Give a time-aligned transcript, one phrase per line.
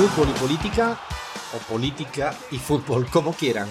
[0.00, 0.98] fútbol y política,
[1.54, 3.68] o política y fútbol, como quieran.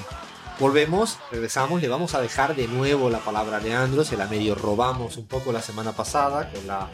[0.59, 4.54] Volvemos, regresamos, le vamos a dejar de nuevo la palabra a Leandro, se la medio
[4.54, 6.88] robamos un poco la semana pasada con la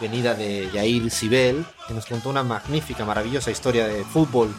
[0.00, 4.54] venida de Yair Sibel, que nos contó una magnífica, maravillosa historia de fútbol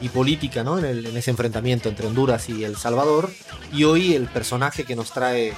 [0.00, 0.80] y política ¿no?
[0.80, 3.30] en, ese enfrentamiento entre Honduras y El Salvador.
[3.72, 5.54] Y hoy el personaje que nos trae eh,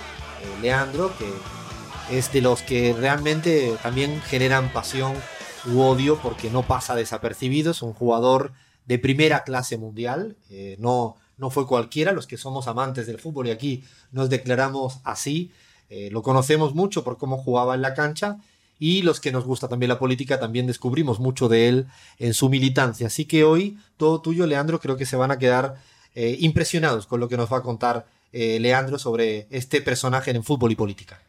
[0.61, 5.14] Leandro, que es de los que realmente también generan pasión
[5.67, 8.53] u odio porque no pasa desapercibido, es un jugador
[8.87, 13.47] de primera clase mundial, eh, no, no fue cualquiera, los que somos amantes del fútbol
[13.47, 15.53] y aquí nos declaramos así,
[15.89, 18.39] eh, lo conocemos mucho por cómo jugaba en la cancha
[18.79, 21.87] y los que nos gusta también la política también descubrimos mucho de él
[22.19, 23.09] en su militancia.
[23.09, 25.77] Así que hoy todo tuyo, Leandro, creo que se van a quedar
[26.15, 30.70] eh, impresionados con lo que nos va a contar Leandro sobre este personaje en fútbol
[30.70, 31.20] y política.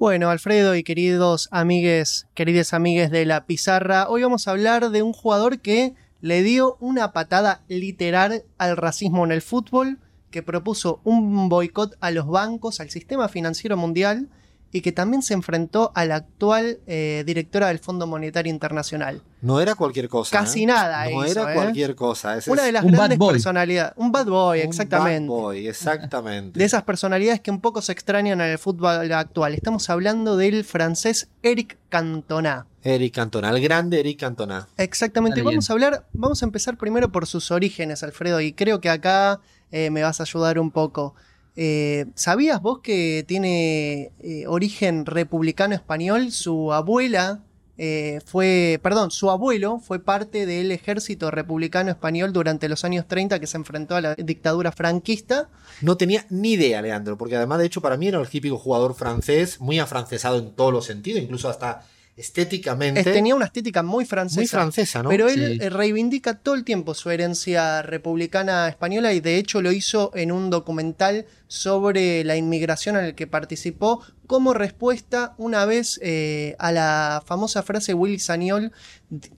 [0.00, 5.02] Bueno, Alfredo y queridos amigues, queridas amigues de la pizarra, hoy vamos a hablar de
[5.02, 5.92] un jugador que
[6.22, 9.98] le dio una patada literal al racismo en el fútbol,
[10.30, 14.30] que propuso un boicot a los bancos, al sistema financiero mundial,
[14.72, 19.22] y que también se enfrentó a la actual eh, directora del Fondo Monetario Internacional.
[19.42, 20.38] No era cualquier cosa.
[20.38, 20.66] Casi ¿eh?
[20.66, 21.08] nada.
[21.10, 21.54] No hizo, era ¿eh?
[21.54, 22.36] cualquier cosa.
[22.36, 23.94] Ese Una de las un grandes personalidades.
[23.96, 25.28] Un bad boy, un exactamente.
[25.28, 26.58] bad boy, exactamente.
[26.58, 29.54] De esas personalidades que un poco se extrañan en el fútbol actual.
[29.54, 32.66] Estamos hablando del francés Eric Cantona.
[32.82, 34.68] Eric Cantona, el grande Eric Cantona.
[34.76, 35.40] Exactamente.
[35.40, 38.88] Está Vamos a hablar, vamos a empezar primero por sus orígenes, Alfredo, y creo que
[38.88, 39.40] acá
[39.72, 41.14] eh, me vas a ayudar un poco.
[41.56, 46.32] Eh, ¿Sabías vos que tiene eh, origen republicano español?
[46.32, 47.42] Su abuela
[47.82, 53.40] eh, fue, perdón, su abuelo fue parte del ejército republicano español durante los años 30
[53.40, 55.48] que se enfrentó a la dictadura franquista.
[55.80, 58.94] No tenía ni idea, Leandro, porque además, de hecho, para mí era el típico jugador
[58.94, 63.00] francés, muy afrancesado en todos los sentidos, incluso hasta estéticamente.
[63.00, 64.40] Es- tenía una estética muy francesa.
[64.40, 65.08] muy francesa, ¿no?
[65.08, 65.64] Pero él Sí.
[65.64, 70.30] eh, reivindica todo el tiempo su herencia republicana española y de hecho lo hizo en
[70.32, 76.70] un documental sobre la inmigración en el que participó como respuesta una vez eh, a
[76.72, 78.70] la famosa frase de Willy Sagnol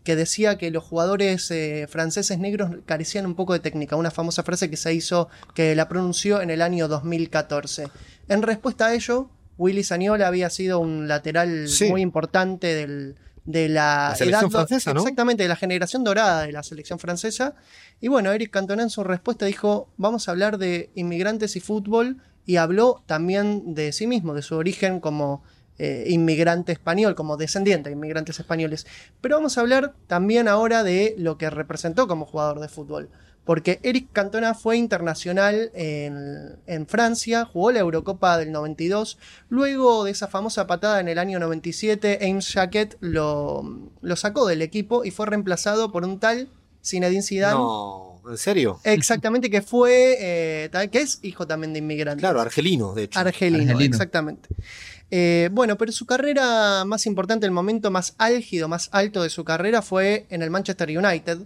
[0.04, 4.42] que decía que los jugadores eh, franceses negros carecían un poco de técnica, una famosa
[4.42, 7.88] frase que se hizo, que la pronunció en el año 2014.
[8.28, 9.30] En respuesta a ello,
[9.62, 11.88] Willy Sagnol había sido un lateral Sí.
[11.88, 13.14] muy importante del,
[13.44, 15.00] de la, La selección edad francesa, ¿no?
[15.00, 17.54] Exactamente, de la generación dorada de la selección francesa.
[18.00, 22.18] Y bueno, Eric Cantona en su respuesta dijo, vamos a hablar de inmigrantes y fútbol,
[22.44, 25.44] y habló también de sí mismo, de su origen como
[25.78, 28.86] eh, inmigrante español, como descendiente de inmigrantes españoles.
[29.20, 33.10] Pero vamos a hablar también ahora de lo que representó como jugador de fútbol.
[33.44, 39.18] Porque Eric Cantona fue internacional en, en Francia, jugó la Eurocopa del 92.
[39.48, 44.62] Luego de esa famosa patada en el año 97, Ames Jacquet lo, lo sacó del
[44.62, 46.48] equipo y fue reemplazado por un tal
[46.84, 47.54] Zinedine Zidane.
[47.54, 48.80] No, ¿en serio?
[48.84, 52.20] Exactamente, que fue, eh, que es hijo también de inmigrantes.
[52.20, 53.18] Claro, argelino, de hecho.
[53.18, 53.94] Argelino, Argelino.
[53.94, 54.48] exactamente.
[55.10, 59.44] Eh, bueno, pero su carrera más importante, el momento más álgido, más alto de su
[59.44, 61.38] carrera fue en el Manchester United.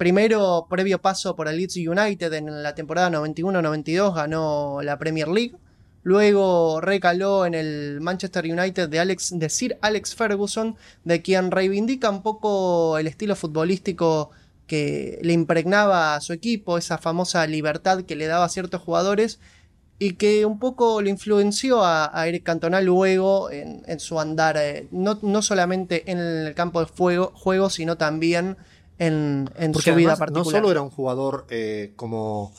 [0.00, 5.56] Primero, previo paso por el Leeds United en la temporada 91-92, ganó la Premier League.
[6.04, 10.74] Luego recaló en el Manchester United de, Alex, de Sir Alex Ferguson,
[11.04, 14.30] de quien reivindica un poco el estilo futbolístico
[14.66, 19.38] que le impregnaba a su equipo, esa famosa libertad que le daba a ciertos jugadores
[19.98, 24.88] y que un poco lo influenció a, Eric Cantona luego en, en su andar, eh,
[24.92, 28.56] no, no solamente en el campo de juego, sino también
[29.00, 30.44] en, su vida particular.
[30.46, 32.52] no solo era un jugador eh, como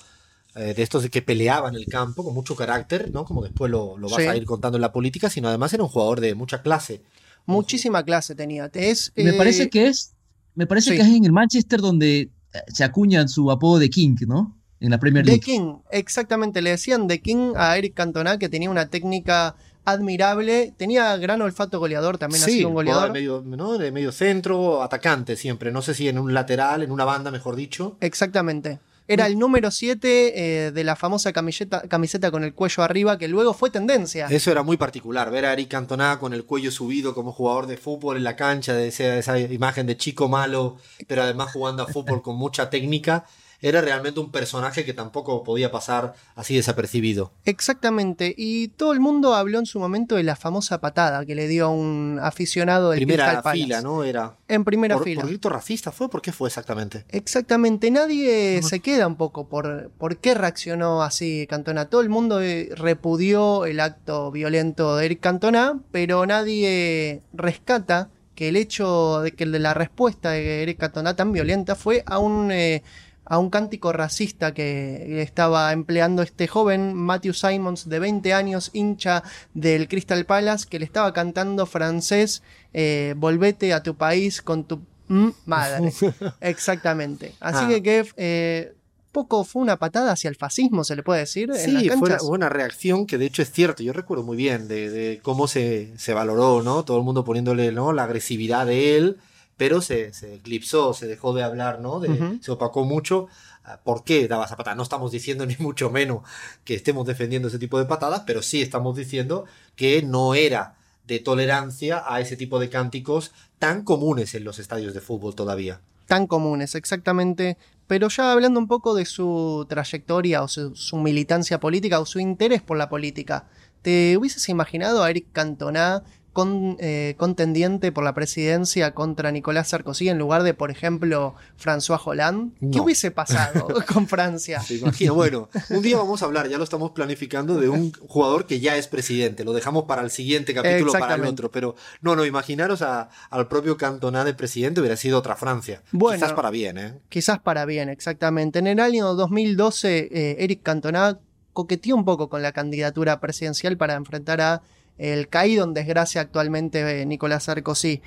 [0.55, 3.23] eh, de estos de que peleaba en el campo, con mucho carácter, ¿no?
[3.23, 4.27] Como después lo, lo vas Sí.
[4.27, 7.03] a ir contando en la política, sino además era un jugador de mucha clase.
[7.45, 8.69] Muchísima clase tenía.
[8.73, 10.13] Es, Me eh, parece que es,
[10.55, 10.95] me parece sí.
[10.97, 12.29] que es en el Manchester donde eh,
[12.67, 14.57] se acuñan su apodo de King, ¿no?
[14.79, 15.41] En la Premier League.
[15.41, 19.55] King, exactamente, le decían The King a Eric Cantona, que tenía una técnica
[19.85, 23.07] admirable, tenía gran olfato goleador, también ha sí, sido un goleador.
[23.07, 23.77] de medio, ¿no?
[23.77, 25.71] de medio centro, atacante siempre.
[25.71, 27.97] No sé si en un lateral, en una banda, mejor dicho.
[27.99, 28.79] Exactamente.
[29.07, 33.53] Era el número 7 de la famosa camiseta, camiseta con el cuello arriba, que luego
[33.53, 34.27] fue tendencia.
[34.27, 37.75] Eso era muy particular, ver a Eric Cantona con el cuello subido como jugador de
[37.75, 40.77] fútbol en la cancha, de esa, esa imagen de chico malo,
[41.07, 43.25] pero además jugando a fútbol con mucha técnica,
[43.61, 47.31] era realmente un personaje que tampoco podía pasar así desapercibido.
[47.45, 48.33] Exactamente.
[48.35, 51.65] Y todo el mundo habló en su momento de la famosa patada que le dio
[51.65, 53.63] a un aficionado del Primera Crystal Palace.
[53.63, 54.03] fila, ¿no?
[54.03, 54.35] Era.
[54.47, 55.21] En primera por, fila.
[55.21, 56.09] por grito racista fue?
[56.09, 57.05] ¿Por qué fue exactamente?
[57.09, 61.85] Exactamente, nadie se queda un poco por, por qué reaccionó así Cantona.
[61.85, 68.21] Todo el mundo eh, repudió el acto violento de Eric Cantona, pero nadie rescata que
[68.41, 72.51] que el hecho de que la respuesta de Eric Cantona tan violenta fue a un,
[72.51, 72.81] eh,
[73.25, 79.23] a un cántico racista que estaba empleando este joven Matthew Simons de 20 años, hincha
[79.53, 84.81] del Crystal Palace, que le estaba cantando francés, eh, volvete a tu país con tu
[85.07, 85.93] mm, madre.
[86.41, 87.33] Exactamente.
[87.39, 87.67] Así Ah.
[87.69, 88.73] que, que eh,
[89.11, 91.51] poco fue una patada hacia el fascismo, se le puede decir.
[91.55, 93.83] en las Sí, fue una reacción que de hecho es cierto.
[93.83, 96.83] Yo recuerdo muy bien de, de cómo se, se valoró, ¿no?
[96.83, 97.91] Todo el mundo poniéndole ¿no?
[97.93, 99.17] la agresividad de él,
[99.61, 101.99] pero se, se eclipsó, se dejó de hablar, ¿no?
[101.99, 102.39] De-.
[102.41, 103.27] Se opacó mucho.
[103.63, 104.75] Ah, ¿Por qué daba esa patada?
[104.75, 106.23] No estamos diciendo ni mucho menos
[106.63, 111.19] que estemos defendiendo ese tipo de patadas, pero sí estamos diciendo que no era de
[111.19, 115.79] tolerancia a ese tipo de cánticos tan comunes en los estadios de fútbol todavía.
[116.07, 117.59] tan comunes, exactamente.
[117.85, 122.19] Pero ya hablando un poco de su trayectoria o su, su militancia política o su
[122.19, 123.45] interés por la política,
[123.83, 126.01] ¿te hubieses imaginado a Eric Cantona
[126.33, 131.99] con, eh, contendiente por la presidencia contra Nicolás Sarkozy en lugar de, por ejemplo, François
[132.05, 132.53] Hollande?
[132.71, 134.61] ¿Qué hubiese pasado con Francia?
[134.61, 135.11] Se imagina.
[135.11, 138.77] Bueno, un día vamos a hablar, ya lo estamos planificando, de un jugador que ya
[138.77, 139.43] es presidente.
[139.43, 141.51] Lo dejamos para el siguiente capítulo, para el otro.
[141.51, 145.81] Pero no, no, imaginaros a- al propio Cantona de presidente, hubiera sido otra Francia.
[145.91, 146.17] Bueno.
[146.17, 146.93] Quizás para bien, ¿eh?
[147.09, 148.59] Quizás para bien, exactamente.
[148.59, 151.19] En el año 2012, eh, Eric Cantona
[151.53, 154.61] coqueteó un poco con la candidatura presidencial para enfrentar a
[155.01, 158.01] el caído en desgracia actualmente eh, Nicolás Sarkozy.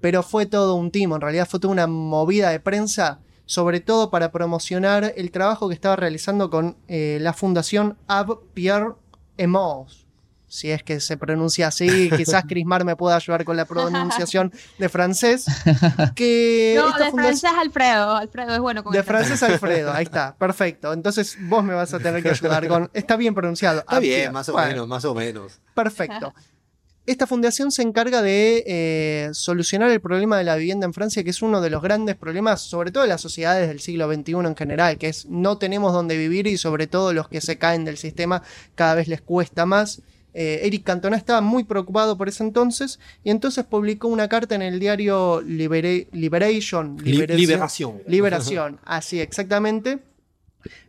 [0.00, 4.10] Pero fue todo un timo, en realidad fue toda una movida de prensa, sobre todo
[4.10, 8.94] para promocionar el trabajo que estaba realizando con eh, la fundación Ab Pierre
[9.36, 10.09] Emos.
[10.50, 14.88] Si es que se pronuncia así, quizás Crismar me pueda ayudar con la pronunciación de
[14.88, 15.46] francés.
[16.16, 18.16] Que No, de francés Alfredo.
[18.16, 19.42] Alfredo es bueno con de francés.
[19.44, 20.92] Alfredo, ahí está, perfecto.
[20.92, 22.90] Entonces vos me vas a tener que ayudar con.
[22.92, 23.80] Está bien pronunciado.
[23.80, 25.60] Está bien, más o bueno, menos, más o menos.
[25.72, 26.34] Perfecto.
[27.06, 31.30] Esta fundación se encarga de eh, solucionar el problema de la vivienda en Francia, que
[31.30, 34.56] es uno de los grandes problemas, sobre todo de las sociedades del siglo XXI en
[34.56, 37.96] general, que es no tenemos dónde vivir y sobre todo los que se caen del
[37.96, 38.42] sistema
[38.74, 40.02] cada vez les cuesta más.
[40.34, 44.62] Eh, Eric Cantona estaba muy preocupado por ese entonces y entonces publicó una carta en
[44.62, 48.02] el diario Libera- Liberation, Li- Liberación- liberación.
[48.06, 49.98] Liberación, así exactamente,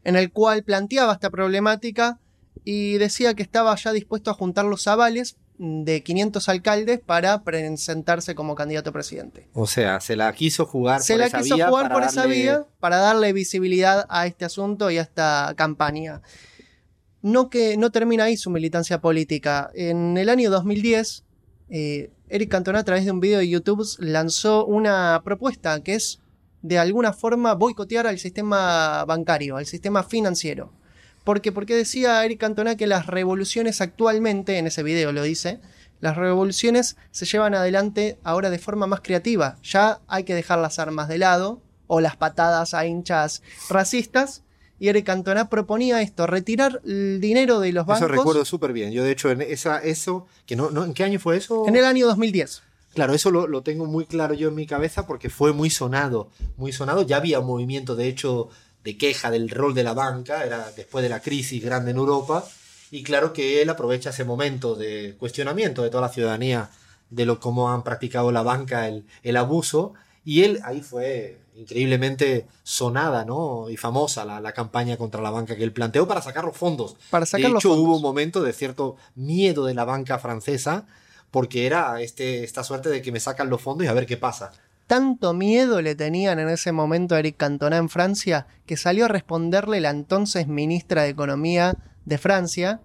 [0.03, 2.19] en el cual planteaba esta problemática
[2.63, 8.33] y decía que estaba ya dispuesto a juntar los avales de 500 alcaldes para presentarse
[8.35, 9.47] como candidato a presidente.
[9.53, 12.25] O sea, se la quiso jugar Se por la esa quiso vía jugar por esa
[12.25, 16.21] vía para darle visibilidad a este asunto y a esta campaña.
[17.21, 19.69] No que no termina ahí su militancia política.
[19.73, 21.23] En el año 2010,
[21.69, 26.19] eh, Eric Cantona a través de un video de YouTube lanzó una propuesta que es
[26.61, 30.71] de alguna forma boicotear al sistema bancario, al sistema financiero.
[31.23, 35.59] Porque, porque decía Eric Cantona que las revoluciones actualmente, en ese video lo dice,
[35.99, 39.57] las revoluciones se llevan adelante ahora de forma más creativa.
[39.63, 44.43] Ya hay que dejar las armas de lado o las patadas a hinchas racistas.
[44.81, 48.91] Y Eric Cantona proponía esto, retirar el dinero de los Eso bancos recuerdo súper bien.
[48.91, 51.67] Yo, de hecho, en esa, eso, que no, no, ¿en qué año fue eso?
[51.67, 52.63] en el año 2010.
[52.95, 56.31] Claro, eso lo, lo tengo muy claro yo en mi cabeza porque fue muy sonado,
[56.57, 57.03] muy sonado.
[57.03, 58.49] Ya había un movimiento, de hecho,
[58.83, 62.43] de queja del rol de la banca, era después de la crisis grande en Europa,
[62.89, 66.71] y claro que él aprovecha ese momento de cuestionamiento de toda la ciudadanía
[67.11, 69.93] de lo cómo han practicado la banca el, el abuso,
[70.25, 73.69] y él ahí fue increíblemente sonada, ¿no?
[73.69, 76.95] Y famosa la, la campaña contra la banca que él planteó para sacar los fondos.
[77.09, 80.85] Para sacar de hecho, hubo un momento de cierto miedo de la banca francesa
[81.29, 84.17] porque era este, esta suerte de que me sacan los fondos y a ver qué
[84.17, 84.51] pasa.
[84.87, 89.07] Tanto miedo le tenían en ese momento a Eric Cantona en Francia que salió a
[89.07, 92.81] responderle la entonces ministra de Economía de Francia,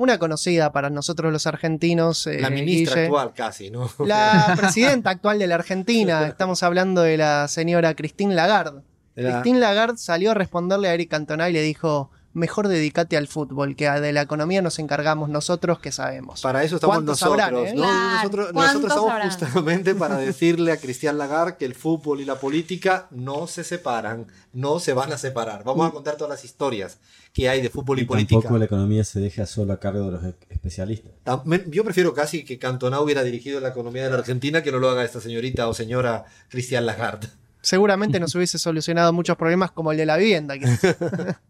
[0.00, 2.26] una conocida para nosotros los argentinos.
[2.26, 3.04] eh, La ministra Guille.
[3.06, 3.90] actual casi, ¿no?
[3.98, 8.80] La presidenta actual de la Argentina, estamos hablando de la señora Christine Lagarde.
[9.14, 13.26] Era- Christine Lagarde salió a responderle a Eric Cantona y le dijo, mejor dedícate al
[13.26, 16.40] fútbol, que de la economía nos encargamos nosotros que sabemos.
[16.42, 17.72] Para eso estamos ¿Cuántos nosotros, sabrán, eh?
[17.74, 17.82] ¿no?
[17.82, 19.28] Claro, nosotros, ¿cuántos nosotros estamos sabrán?
[19.30, 24.26] justamente para decirle a Cristian Lagarde que el fútbol y la política no se separan,
[24.52, 25.64] no se van a separar.
[25.64, 26.98] Vamos a contar todas las historias
[27.32, 28.40] que hay de fútbol y, Y política.
[28.40, 31.12] tampoco la economía se deja solo a cargo de los e- especialistas.
[31.68, 34.88] Yo prefiero casi que Cantona hubiera dirigido la economía de la Argentina que no lo
[34.90, 37.28] haga esta señorita o señora Cristian Lagarde.
[37.62, 40.54] Seguramente nos hubiese solucionado muchos problemas como el de la vivienda.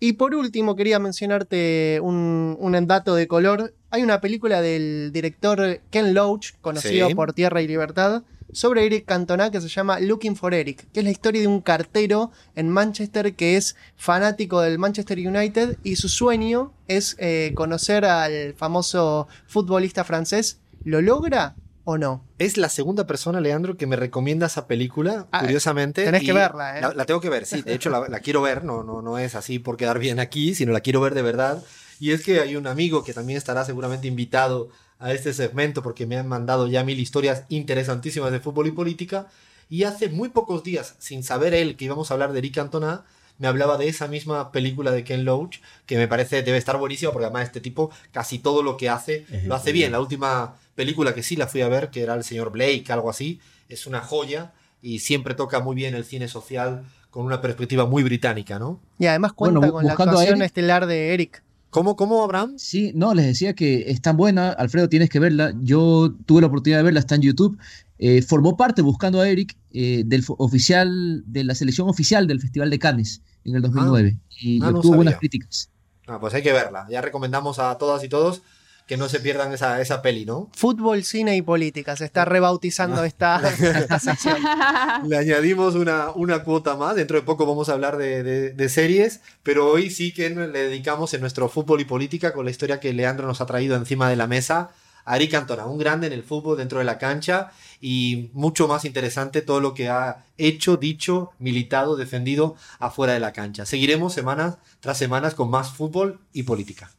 [0.00, 3.74] y por último, quería mencionarte un, un dato de color.
[3.90, 7.14] Hay una película del director Ken Loach, conocido Sí.
[7.14, 8.22] por Tierra y Libertad,
[8.52, 11.60] sobre Eric Cantona que se llama Looking for Eric, que es la historia de un
[11.60, 18.04] cartero en Manchester que es fanático del Manchester United y su sueño es eh, conocer
[18.04, 20.58] al famoso futbolista francés.
[20.84, 21.56] ¿Lo logra?
[21.86, 22.24] ¿O no?
[22.38, 26.04] Es la segunda persona, Leandro, que me recomienda esa película, Ah, curiosamente.
[26.04, 26.80] tenés que verla, ¿eh?
[26.80, 27.60] La, la tengo que ver, sí.
[27.62, 28.64] De hecho, la, la quiero ver.
[28.64, 31.62] No, no, no es así por quedar bien aquí, sino la quiero ver de verdad.
[32.00, 36.06] Y es que hay un amigo que también estará seguramente invitado a este segmento porque
[36.06, 39.26] me han mandado ya mil historias interesantísimas de fútbol y política.
[39.68, 43.04] Y hace muy pocos días, sin saber él que íbamos a hablar de Eric Cantona,
[43.38, 47.12] me hablaba de esa misma película de Ken Loach, que me parece debe estar buenísima
[47.12, 49.92] porque además este tipo casi todo lo que hace Es lo hace bien.
[49.92, 53.10] La última película que sí la fui a ver, que era El señor Blake, algo
[53.10, 57.86] así, es una joya y siempre toca muy bien el cine social con una perspectiva
[57.86, 58.80] muy británica, ¿no?
[58.98, 60.46] Y además cuenta Bueno, con la actuación Eric.
[60.46, 61.42] estelar de Eric.
[61.70, 62.54] ¿Cómo, cómo, Abraham?
[62.56, 65.52] Sí, no, les decía que es tan buena, Alfredo, tienes que verla.
[65.60, 67.58] Yo tuve la oportunidad de verla, está en YouTube.
[67.98, 72.70] Eh, formó parte, buscando a Eric, eh, del oficial, de la selección oficial del Festival
[72.70, 74.16] de Cannes en el 2009.
[74.40, 75.70] y ah, no obtuvo buenas críticas.
[76.06, 76.86] Ah, pues hay que verla.
[76.90, 78.42] Ya recomendamos a todas y todos
[78.86, 80.50] que no se pierdan esa, esa peli, ¿no?
[80.54, 81.96] Fútbol, cine y política.
[81.96, 84.36] Se está rebautizando esta, esta sección.
[85.08, 86.94] Le añadimos una, una cuota más.
[86.96, 90.48] Dentro de poco vamos a hablar de, de- de series, pero hoy sí que le
[90.48, 94.10] dedicamos en nuestro fútbol y política con la historia que Leandro nos ha traído encima
[94.10, 94.70] de la mesa.
[95.04, 98.84] A Eric Cantona, un grande en el fútbol dentro de la cancha y mucho más
[98.84, 103.66] interesante todo lo que ha hecho, dicho, militado, defendido afuera de la cancha.
[103.66, 106.90] Seguiremos semanas tras semanas con más fútbol y política.